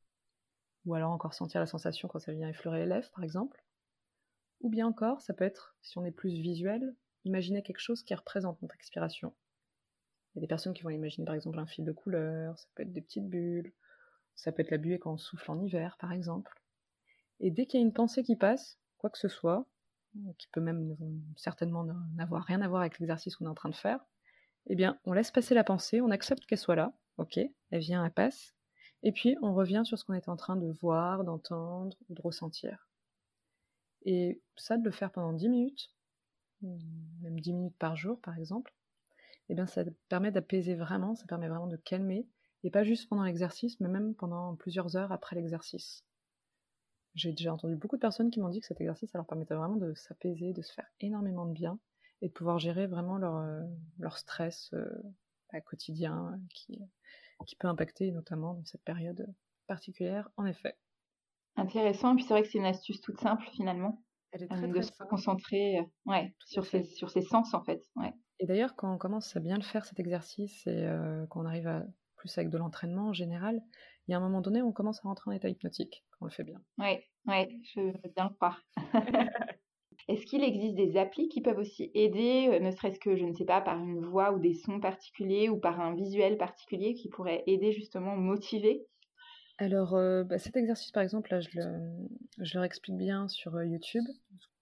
[0.85, 3.63] ou alors encore sentir la sensation quand ça vient effleurer les lèvres par exemple,
[4.61, 8.13] ou bien encore ça peut être, si on est plus visuel, imaginer quelque chose qui
[8.13, 9.33] représente notre expiration.
[10.33, 12.67] Il y a des personnes qui vont imaginer par exemple un fil de couleur, ça
[12.75, 13.73] peut être des petites bulles,
[14.35, 16.61] ça peut être la buée quand on souffle en hiver par exemple.
[17.39, 19.67] Et dès qu'il y a une pensée qui passe, quoi que ce soit,
[20.39, 20.97] qui peut même
[21.35, 24.03] certainement n'avoir rien à voir avec l'exercice qu'on est en train de faire,
[24.65, 27.37] eh bien, on laisse passer la pensée, on accepte qu'elle soit là, ok,
[27.69, 28.55] elle vient, elle passe,
[29.03, 32.89] et puis on revient sur ce qu'on est en train de voir, d'entendre de ressentir.
[34.05, 35.91] Et ça, de le faire pendant 10 minutes,
[36.63, 38.73] même 10 minutes par jour par exemple,
[39.49, 42.27] eh bien, ça permet d'apaiser vraiment, ça permet vraiment de calmer,
[42.63, 46.03] et pas juste pendant l'exercice, mais même pendant plusieurs heures après l'exercice.
[47.15, 49.55] J'ai déjà entendu beaucoup de personnes qui m'ont dit que cet exercice, ça leur permettait
[49.55, 51.79] vraiment de s'apaiser, de se faire énormément de bien
[52.21, 53.61] et de pouvoir gérer vraiment leur, euh,
[53.99, 54.85] leur stress euh,
[55.51, 56.81] bah, quotidien qui,
[57.45, 59.33] qui peut impacter notamment dans cette période
[59.67, 60.77] particulière, en effet.
[61.55, 64.03] Intéressant, et puis c'est vrai que c'est une astuce toute simple finalement.
[64.31, 67.81] Elle est très, de se concentrer ouais, sur, ses, sur ses sens en fait.
[67.95, 68.13] Ouais.
[68.39, 71.67] Et d'ailleurs, quand on commence à bien le faire cet exercice et euh, qu'on arrive
[71.67, 71.85] à
[72.17, 73.61] plus avec de l'entraînement en général,
[74.07, 76.25] il y a un moment donné on commence à rentrer en état hypnotique quand on
[76.25, 76.61] le fait bien.
[76.77, 78.61] Oui, ouais, je veux bien le croire.
[80.07, 83.33] Est-ce qu'il existe des applis qui peuvent aussi aider, euh, ne serait-ce que, je ne
[83.33, 87.09] sais pas, par une voix ou des sons particuliers ou par un visuel particulier qui
[87.09, 88.85] pourrait aider justement, motiver?
[89.57, 92.07] Alors, euh, bah, cet exercice, par exemple, là, je le,
[92.39, 94.03] je leur explique bien sur euh, YouTube.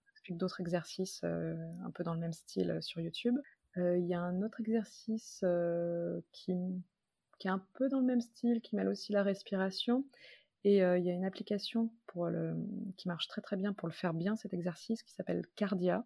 [0.07, 3.35] J'explique d'autres exercices un peu dans le même style sur YouTube.
[3.75, 5.43] Il y a un autre exercice
[6.31, 6.53] qui,
[7.43, 10.05] qui est un peu dans le même style, qui mêle aussi la respiration.
[10.63, 12.55] Et il y a une application pour le,
[12.95, 16.05] qui marche très très bien pour le faire bien, cet exercice, qui s'appelle Cardia,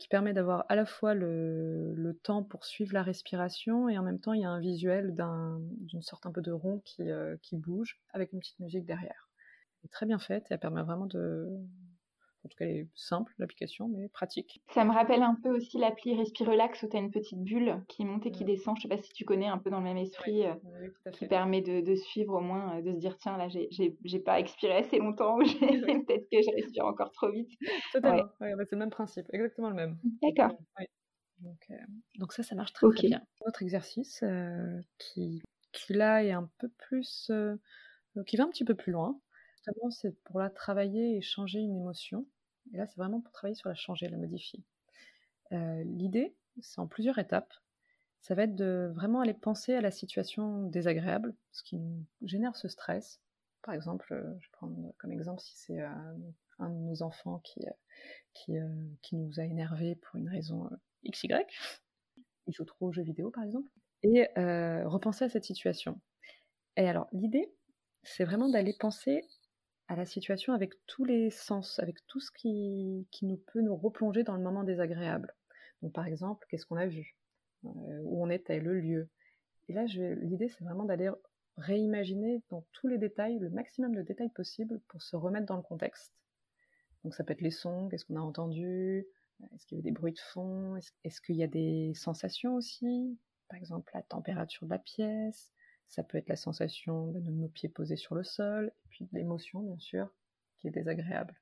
[0.00, 4.02] qui permet d'avoir à la fois le, le, temps pour suivre la respiration et en
[4.02, 7.04] même temps il y a un visuel d'une sorte un peu de rond qui,
[7.40, 9.28] qui bouge avec une petite musique derrière.
[9.92, 11.56] Très bien faite et elle permet vraiment de,
[12.44, 14.62] en tout cas, elle est simple, l'application, mais pratique.
[14.68, 18.04] Ça me rappelle un peu aussi l'appli Respirelax où tu as une petite bulle qui
[18.04, 18.76] monte et qui descend.
[18.76, 20.54] Je sais pas si tu connais un peu dans le même esprit, euh,
[21.12, 24.76] qui permet de, suivre au moins, euh, de se dire tiens, là, j'ai pas expiré
[24.76, 27.50] assez longtemps, peut-être que je respire encore trop vite.
[27.92, 29.98] Totalement, bah, c'est le même principe, exactement le même.
[30.22, 30.52] D'accord.
[31.40, 31.74] Donc, euh,
[32.18, 33.22] donc, ça, ça marche très, très bien.
[33.40, 34.22] Autre exercice
[34.98, 37.30] qui, qui là est un peu plus.
[38.26, 39.18] qui va un petit peu plus loin
[39.90, 42.26] c'est pour la travailler et changer une émotion.
[42.72, 44.62] Et là, c'est vraiment pour travailler sur la changer, la modifier.
[45.52, 47.52] Euh, l'idée, c'est en plusieurs étapes.
[48.20, 52.56] Ça va être de vraiment aller penser à la situation désagréable, ce qui nous génère
[52.56, 53.20] ce stress.
[53.62, 55.88] Par exemple, euh, je prendre comme exemple si c'est euh,
[56.58, 57.66] un de nos enfants qui,
[58.32, 58.54] qui,
[59.02, 60.70] qui, nous a énervés pour une raison
[61.10, 61.34] XY.
[62.46, 63.68] Il joue trop aux jeux vidéo, par exemple.
[64.02, 64.28] Et
[64.84, 65.98] repenser à cette situation.
[66.76, 67.52] Et alors, l'idée,
[68.02, 69.26] c'est vraiment d'aller penser
[69.88, 74.24] à la situation avec tous les sens, avec tout ce qui, nous peut nous replonger
[74.24, 75.34] dans le moment désagréable.
[75.92, 77.16] Par exemple, qu'est-ce qu'on a vu?
[77.66, 79.08] Euh, Où on était, le lieu?
[79.68, 81.10] Et là, l'idée, c'est vraiment d'aller
[81.56, 85.62] réimaginer dans tous les détails, le maximum de détails possible pour se remettre dans le
[85.62, 86.24] contexte.
[87.02, 89.06] Donc ça peut être les sons, qu'est-ce qu'on a entendu,
[89.54, 93.18] est-ce qu'il y a des bruits de fond, est-ce qu'il y a des sensations aussi,
[93.48, 95.52] par exemple la température de la pièce,
[95.88, 99.60] ça peut être la sensation de nos pieds posés sur le sol, et puis l'émotion,
[99.60, 100.10] bien sûr,
[100.58, 101.34] qui est désagréable.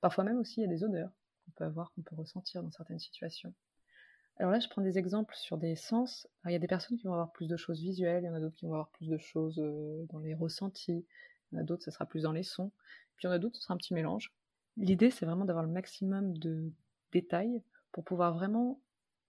[0.00, 1.10] Parfois même aussi, il y a des odeurs
[1.44, 3.54] qu'on peut avoir, qu'on peut ressentir dans certaines situations.
[4.36, 6.26] Alors là, je prends des exemples sur des sens.
[6.46, 8.34] il y a des personnes qui vont avoir plus de choses visuelles, il y en
[8.34, 11.04] a d'autres qui vont avoir plus de choses euh, dans les ressentis,
[11.52, 12.72] il y en a d'autres, ça sera plus dans les sons,
[13.16, 14.32] puis il y en a d'autres, ce sera un petit mélange.
[14.78, 16.72] L'idée, c'est vraiment d'avoir le maximum de
[17.12, 18.80] détails pour pouvoir vraiment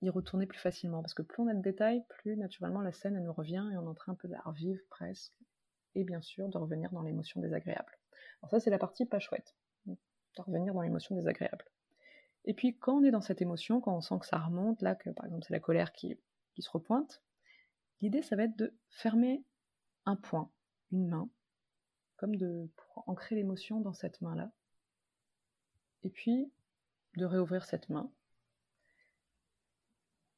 [0.02, 1.02] y retourner plus facilement.
[1.02, 3.78] Parce que plus on a de détails, plus naturellement la scène elle nous revient et
[3.78, 5.34] on est en train un peu de la revivre presque.
[5.96, 8.00] Et bien sûr, de revenir dans l'émotion désagréable.
[8.42, 9.56] Alors ça, c'est la partie pas chouette.
[9.86, 9.98] De
[10.42, 11.66] revenir dans l'émotion désagréable.
[12.46, 14.96] Et puis, quand on est dans cette émotion, quand on sent que ça remonte, là,
[14.96, 16.18] que par exemple c'est la colère qui,
[16.54, 17.22] qui se repointe,
[18.00, 19.44] l'idée, ça va être de fermer
[20.06, 20.50] un point,
[20.92, 21.30] une main,
[22.16, 24.52] comme de, pour ancrer l'émotion dans cette main-là.
[26.04, 26.52] Et puis,
[27.18, 28.10] de réouvrir cette main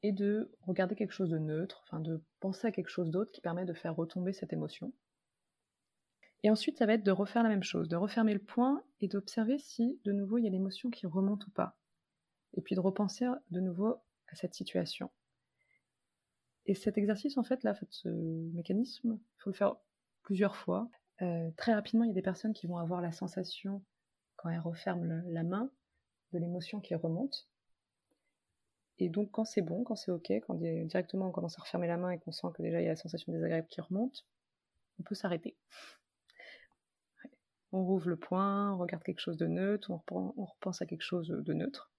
[0.04, 3.42] et de regarder quelque chose de neutre, enfin de penser à quelque chose d'autre qui
[3.42, 4.94] permet de faire retomber cette émotion.
[6.44, 9.08] Et ensuite, ça va être de refaire la même chose, de refermer le point et
[9.08, 11.78] d'observer si de nouveau il y a l'émotion qui remonte ou pas.
[12.54, 13.96] Et puis de repenser de nouveau
[14.28, 15.10] à cette situation.
[16.66, 18.10] Et cet exercice, en fait, là, ce
[18.54, 19.76] mécanisme, il faut le faire
[20.22, 20.89] plusieurs fois.
[21.22, 23.84] Euh, très rapidement, il y a des personnes qui vont avoir la sensation,
[24.36, 25.72] quand elles referment la main,
[26.32, 27.48] de l'émotion qui remonte.
[29.00, 31.98] Et donc, quand c'est bon, quand c'est OK, quand directement on commence à refermer la
[31.98, 34.26] main et qu'on sent que déjà il y a la sensation désagréable qui remonte,
[35.00, 35.56] on peut s'arrêter.
[37.72, 41.28] On rouvre le poing, on regarde quelque chose de neutre, on, repense à quelque chose
[41.28, 41.92] de neutre.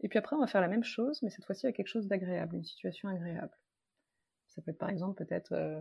[0.00, 2.08] Et puis après, on va faire la même chose, mais cette fois-ci à quelque chose
[2.08, 3.56] d'agréable, une situation agréable.
[4.48, 5.80] Ça peut être par exemple peut-être, euh,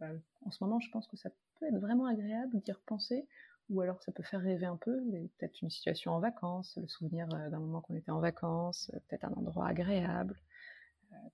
[0.00, 0.08] bah,
[0.46, 3.28] en ce moment je pense que ça peut être vraiment agréable d'y repenser,
[3.70, 4.98] ou alors ça peut faire rêver un peu,
[5.38, 8.98] peut-être une situation en vacances, le souvenir euh, d'un moment qu'on était en vacances, euh,
[9.08, 10.40] peut-être un endroit agréable.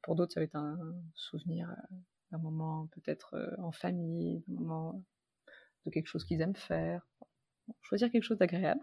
[0.03, 0.79] Pour d'autres, ça va être un
[1.15, 1.75] souvenir
[2.31, 5.03] d'un moment peut-être en famille, d'un moment
[5.85, 7.07] de quelque chose qu'ils aiment faire.
[7.81, 8.81] Choisir quelque chose d'agréable.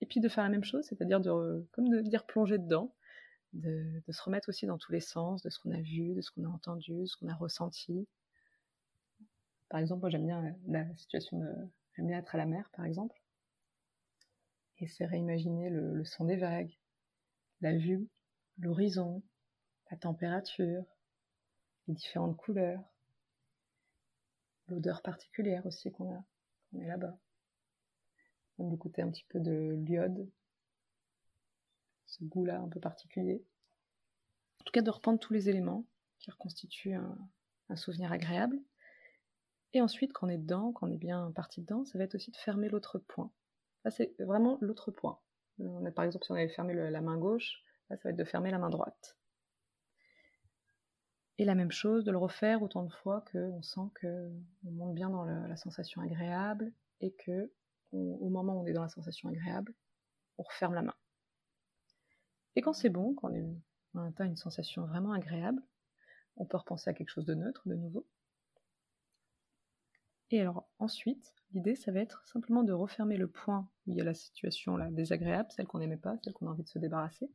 [0.00, 2.94] Et puis de faire la même chose, c'est-à-dire de, comme de dire plonger dedans,
[3.54, 6.30] de, se remettre aussi dans tous les sens, de ce qu'on a vu, de ce
[6.30, 8.06] qu'on a entendu, de ce qu'on a ressenti.
[9.68, 11.48] Par exemple, moi j'aime bien la situation de.
[11.96, 13.20] J'aime être à la mer, par exemple.
[14.78, 16.76] Et c'est réimaginer le, le son des vagues,
[17.60, 18.08] la vue,
[18.58, 19.22] l'horizon,
[19.90, 20.84] la température,
[21.88, 22.82] les différentes couleurs,
[24.68, 27.16] l'odeur particulière aussi qu'on a quand on est là-bas.
[28.58, 30.28] On d'écouter un petit peu de l'iode,
[32.06, 33.44] ce goût-là un peu particulier.
[34.60, 35.84] En tout cas, de reprendre tous les éléments
[36.18, 38.58] qui reconstituent un, souvenir agréable.
[39.76, 42.14] Et ensuite, quand on est dedans, quand on est bien parti dedans, ça va être
[42.14, 43.30] aussi de fermer l'autre point.
[43.84, 45.18] Là, c'est vraiment l'autre point.
[45.58, 48.16] On a, par exemple, si on avait fermé la main gauche, là, ça va être
[48.16, 49.18] de fermer la main droite.
[51.36, 55.10] Et la même chose, de le refaire autant de fois qu'on sent qu'on monte bien
[55.10, 57.52] dans la sensation agréable et que
[57.92, 59.74] au moment où on est dans la sensation agréable,
[60.38, 60.94] on referme la main.
[62.54, 65.62] Et quand c'est bon, quand on, a atteint une sensation vraiment agréable,
[66.38, 68.06] on peut repenser à quelque chose de neutre de nouveau.
[70.30, 74.00] Et alors ensuite, l'idée, ça va être simplement de refermer le point où il y
[74.00, 76.78] a la situation là, désagréable, celle qu'on n'aimait pas, celle qu'on a envie de se
[76.78, 77.30] débarrasser,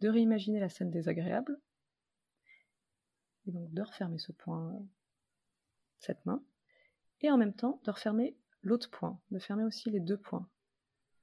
[0.00, 1.60] de réimaginer la scène désagréable,
[3.46, 4.82] et donc de refermer ce point,
[5.98, 6.42] cette main,
[7.20, 10.48] et en même temps de refermer l'autre point, de fermer aussi les deux points.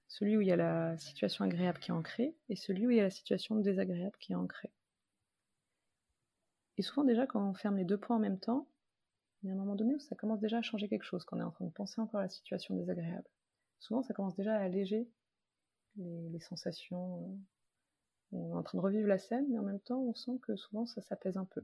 [0.08, 2.98] Celui où il y a la situation agréable qui est ancrée et celui où il
[2.98, 4.72] y a la situation désagréable qui est ancrée.
[6.78, 8.68] Et souvent déjà quand on ferme les deux points en même temps,
[9.44, 11.38] il y a un moment donné où ça commence déjà à changer quelque chose, quand
[11.38, 13.28] on est en train de penser encore à la situation désagréable.
[13.80, 15.10] Souvent ça commence déjà à alléger
[15.98, 17.40] les, sensations.
[18.34, 20.40] Euh, on est en train de revivre la scène, mais en même temps on sent
[20.42, 21.64] que souvent ça s'apaise un peu.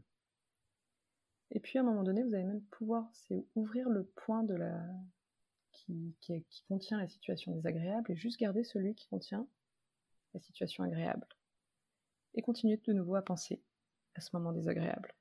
[1.52, 3.10] Et puis à un moment donné, vous allez même pouvoir,
[3.56, 4.86] ouvrir le point la,
[5.72, 6.16] qui,
[6.68, 9.48] contient la situation désagréable et juste garder celui qui contient
[10.34, 11.28] la situation agréable.
[12.36, 13.64] Et continuer de nouveau à penser
[14.16, 15.16] à ce moment désagréable.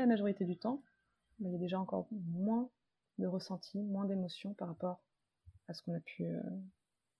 [0.00, 0.82] La majorité du temps,
[1.38, 2.68] il y a déjà encore moins
[3.18, 5.00] de ressenti, moins d'émotions par rapport
[5.68, 6.40] à ce qu'on a pu, euh,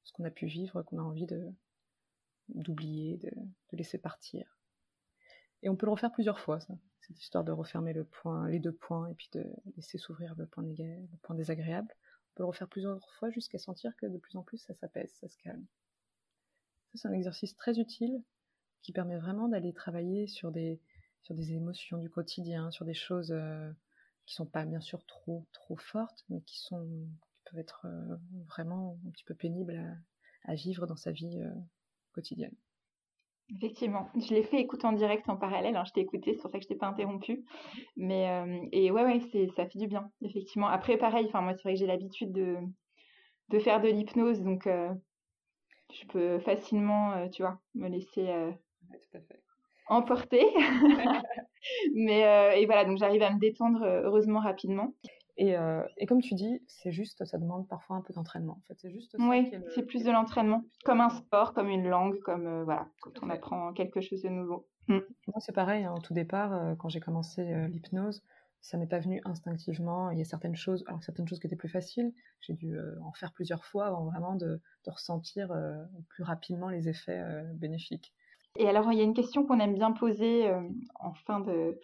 [0.03, 1.53] ce qu'on a pu vivre, qu'on a envie de
[2.49, 4.59] d'oublier, de, de, laisser partir.
[5.63, 8.59] Et on peut le refaire plusieurs fois, ça cette histoire de refermer le point, les
[8.59, 9.45] deux points et puis de
[9.77, 11.89] laisser s'ouvrir le point, le point désagréable.
[11.93, 15.13] On peut le refaire plusieurs fois jusqu'à sentir que de plus en plus ça s'apaise,
[15.21, 15.65] ça se calme.
[16.95, 18.23] c'est un exercice très utile
[18.83, 20.81] qui permet vraiment d'aller travailler sur des,
[21.25, 23.71] sur des émotions du quotidien, sur des choses euh,
[24.27, 26.87] qui sont pas bien sûr trop, trop fortes, mais qui, sont,
[27.31, 29.99] qui peuvent être euh, vraiment un petit peu pénibles
[30.45, 31.51] à, vivre dans sa vie euh,
[32.13, 32.55] quotidienne.
[33.55, 36.51] Effectivement, je l'ai fait écouter en direct en parallèle, hein, je t'ai écouté, c'est pour
[36.51, 37.45] ça que je t'ai pas interrompu.
[37.97, 40.69] Mais euh, et ouais, ouais, c'est, ça fait du bien, effectivement.
[40.69, 42.57] Après, pareil, enfin moi, c'est vrai que j'ai l'habitude de,
[43.51, 48.55] de faire de l'hypnose, donc je peux facilement, tu vois, me laisser
[49.87, 50.47] emporter.
[51.95, 52.21] Mais
[52.61, 54.93] et voilà, donc j'arrive à me détendre heureusement rapidement.
[55.41, 58.55] Euh, et, comme tu dis, c'est juste, ça demande parfois un peu d'entraînement.
[58.55, 59.17] En fait, c'est juste.
[59.19, 63.23] oui, c'est plus de l'entraînement, comme un sport, comme une langue, comme euh, voilà, quand
[63.23, 64.67] on apprend quelque chose de nouveau.
[64.89, 64.99] Mm.
[65.27, 65.85] Moi, c'est pareil.
[65.85, 68.23] Hein, au tout départ, euh, quand j'ai commencé l'hypnose,
[68.61, 70.11] ça m'est pas venu instinctivement.
[70.11, 72.15] Il y a certaines choses, alors certaines choses qui étaient plus faciles.
[72.41, 75.53] J'ai dû en faire plusieurs fois avant vraiment de, de ressentir
[76.09, 77.23] plus rapidement les effets
[77.57, 78.15] bénéfiques.
[78.57, 80.49] Et alors, il y a une question qu'on aime bien poser
[81.01, 81.79] en fin de,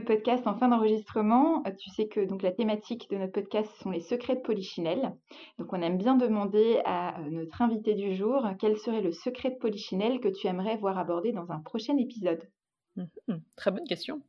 [0.00, 1.62] podcast en fin d'enregistrement.
[1.66, 5.14] Euh, tu sais que donc la thématique de notre podcast sont les secrets de Polichinelle.
[5.58, 9.50] Donc on aime bien demander à euh, notre invité du jour quel serait le secret
[9.50, 12.48] de Polichinelle que tu aimerais voir abordé dans un prochain épisode?
[12.96, 14.22] Mhm, très bonne question.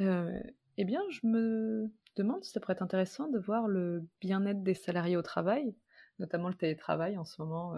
[0.00, 0.40] Euh,
[0.78, 4.74] eh bien, je me demande si ça pourrait être intéressant de voir le bien-être des
[4.74, 5.74] salariés au travail,
[6.18, 7.74] notamment le télétravail en ce moment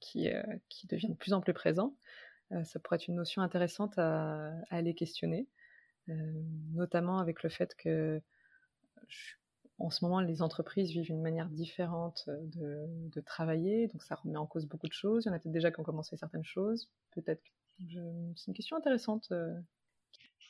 [0.00, 0.28] qui,
[0.68, 1.94] qui devient de plus en plus présent.
[2.64, 5.46] Ça pourrait être une notion intéressante à, aller questionner,
[6.72, 8.20] notamment avec le fait que
[9.78, 14.36] en ce moment, les entreprises vivent une manière différente de, de, travailler, donc ça remet
[14.36, 15.24] en cause beaucoup de choses.
[15.24, 16.90] Il y en a peut-être déjà qui ont commencé certaines choses.
[17.12, 17.42] Peut-être.
[17.78, 19.32] C'est une question intéressante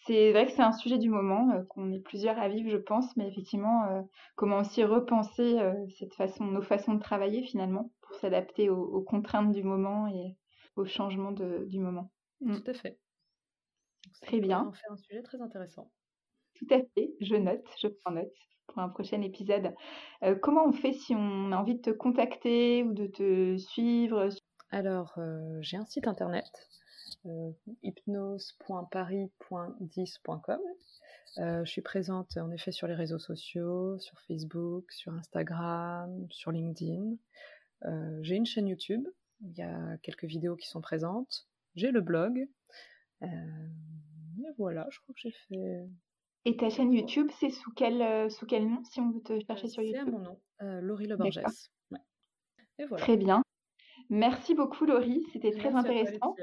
[0.06, 2.76] c'est vrai que c'est un sujet du moment, euh, qu'on est plusieurs à vivre, je
[2.76, 4.02] pense, mais effectivement, euh,
[4.34, 9.52] comment aussi repenser euh, cette façon, nos façons de travailler finalement, pour s'adapter aux, contraintes
[9.52, 10.36] du moment et
[10.80, 12.10] aux changements du moment.
[12.40, 12.56] Mm.
[12.56, 12.98] Tout à fait.
[14.22, 14.66] très bien.
[14.68, 15.90] On fait un sujet très intéressant.
[16.54, 18.34] Tout à fait, je note, je prends note
[18.66, 19.74] pour un prochain épisode.
[20.42, 24.28] comment on fait si on a envie de te contacter ou de te suivre
[24.70, 25.18] Alors,
[25.60, 26.44] j'ai un site internet
[27.26, 27.50] euh,
[27.82, 30.60] hypnose.paris.10.com.
[31.38, 36.50] Euh, je suis présente en effet sur les réseaux sociaux, sur Facebook, sur Instagram, sur
[36.50, 37.16] LinkedIn.
[37.84, 39.06] Euh, j'ai une chaîne YouTube,
[39.42, 41.48] il y a quelques vidéos qui sont présentes.
[41.74, 42.46] J'ai le blog.
[43.22, 43.26] et
[44.58, 45.88] voilà, je crois que j'ai fait.
[46.46, 49.68] Et ta chaîne YouTube, c'est sous quel, sous quel nom si on veut te chercher
[49.68, 50.40] sur YouTube C'est à mon nom,
[50.80, 51.40] Laurie Le Borges.
[52.78, 53.04] Et voilà.
[53.04, 53.42] Très bien.
[54.08, 56.34] Merci beaucoup Laurie, c'était très intéressant.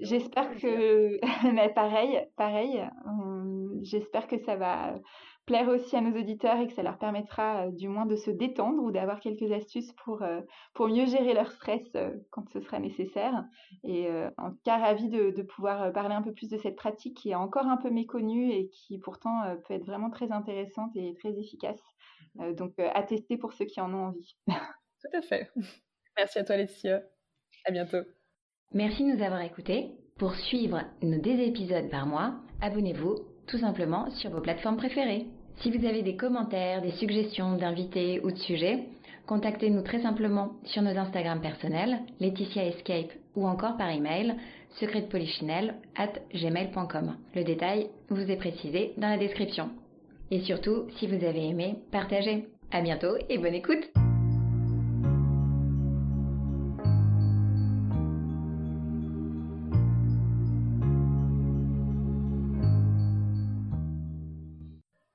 [0.00, 1.20] J'espère que,
[1.54, 2.82] mais pareil, pareil,
[3.82, 4.94] j'espère que ça va
[5.46, 8.30] plaire aussi à nos auditeurs et que ça leur permettra euh, du moins de se
[8.30, 10.40] détendre ou d'avoir quelques astuces pour, euh,
[10.74, 13.44] pour mieux gérer leur stress euh, quand ce sera nécessaire.
[13.84, 17.16] Et en tout cas, ravie de, de, pouvoir parler un peu plus de cette pratique
[17.16, 21.14] qui est encore un peu méconnue et qui pourtant peut être vraiment très intéressante et
[21.20, 21.80] très efficace.
[22.56, 24.36] Donc, à tester pour ceux qui en ont envie.
[24.46, 25.50] Tout à fait.
[26.16, 27.02] Merci à toi, Laetitia.
[27.64, 28.02] À bientôt.
[28.72, 29.92] Merci de nous avoir écoutés.
[30.18, 35.26] Pour suivre nos deux épisodes par mois, abonnez-vous tout simplement sur vos plateformes préférées.
[35.58, 38.84] Si vous avez des commentaires, des suggestions d'invités ou de sujets,
[39.26, 44.34] contactez-nous très simplement sur nos Instagram personnels, Laetitia Escape ou encore par email
[44.78, 47.16] secretpolichinelle at gmail.com.
[47.34, 49.70] Le détail vous est précisé dans la description.
[50.30, 52.46] Et surtout, si vous avez aimé, partagez.
[52.72, 54.05] À bientôt et bonne écoute!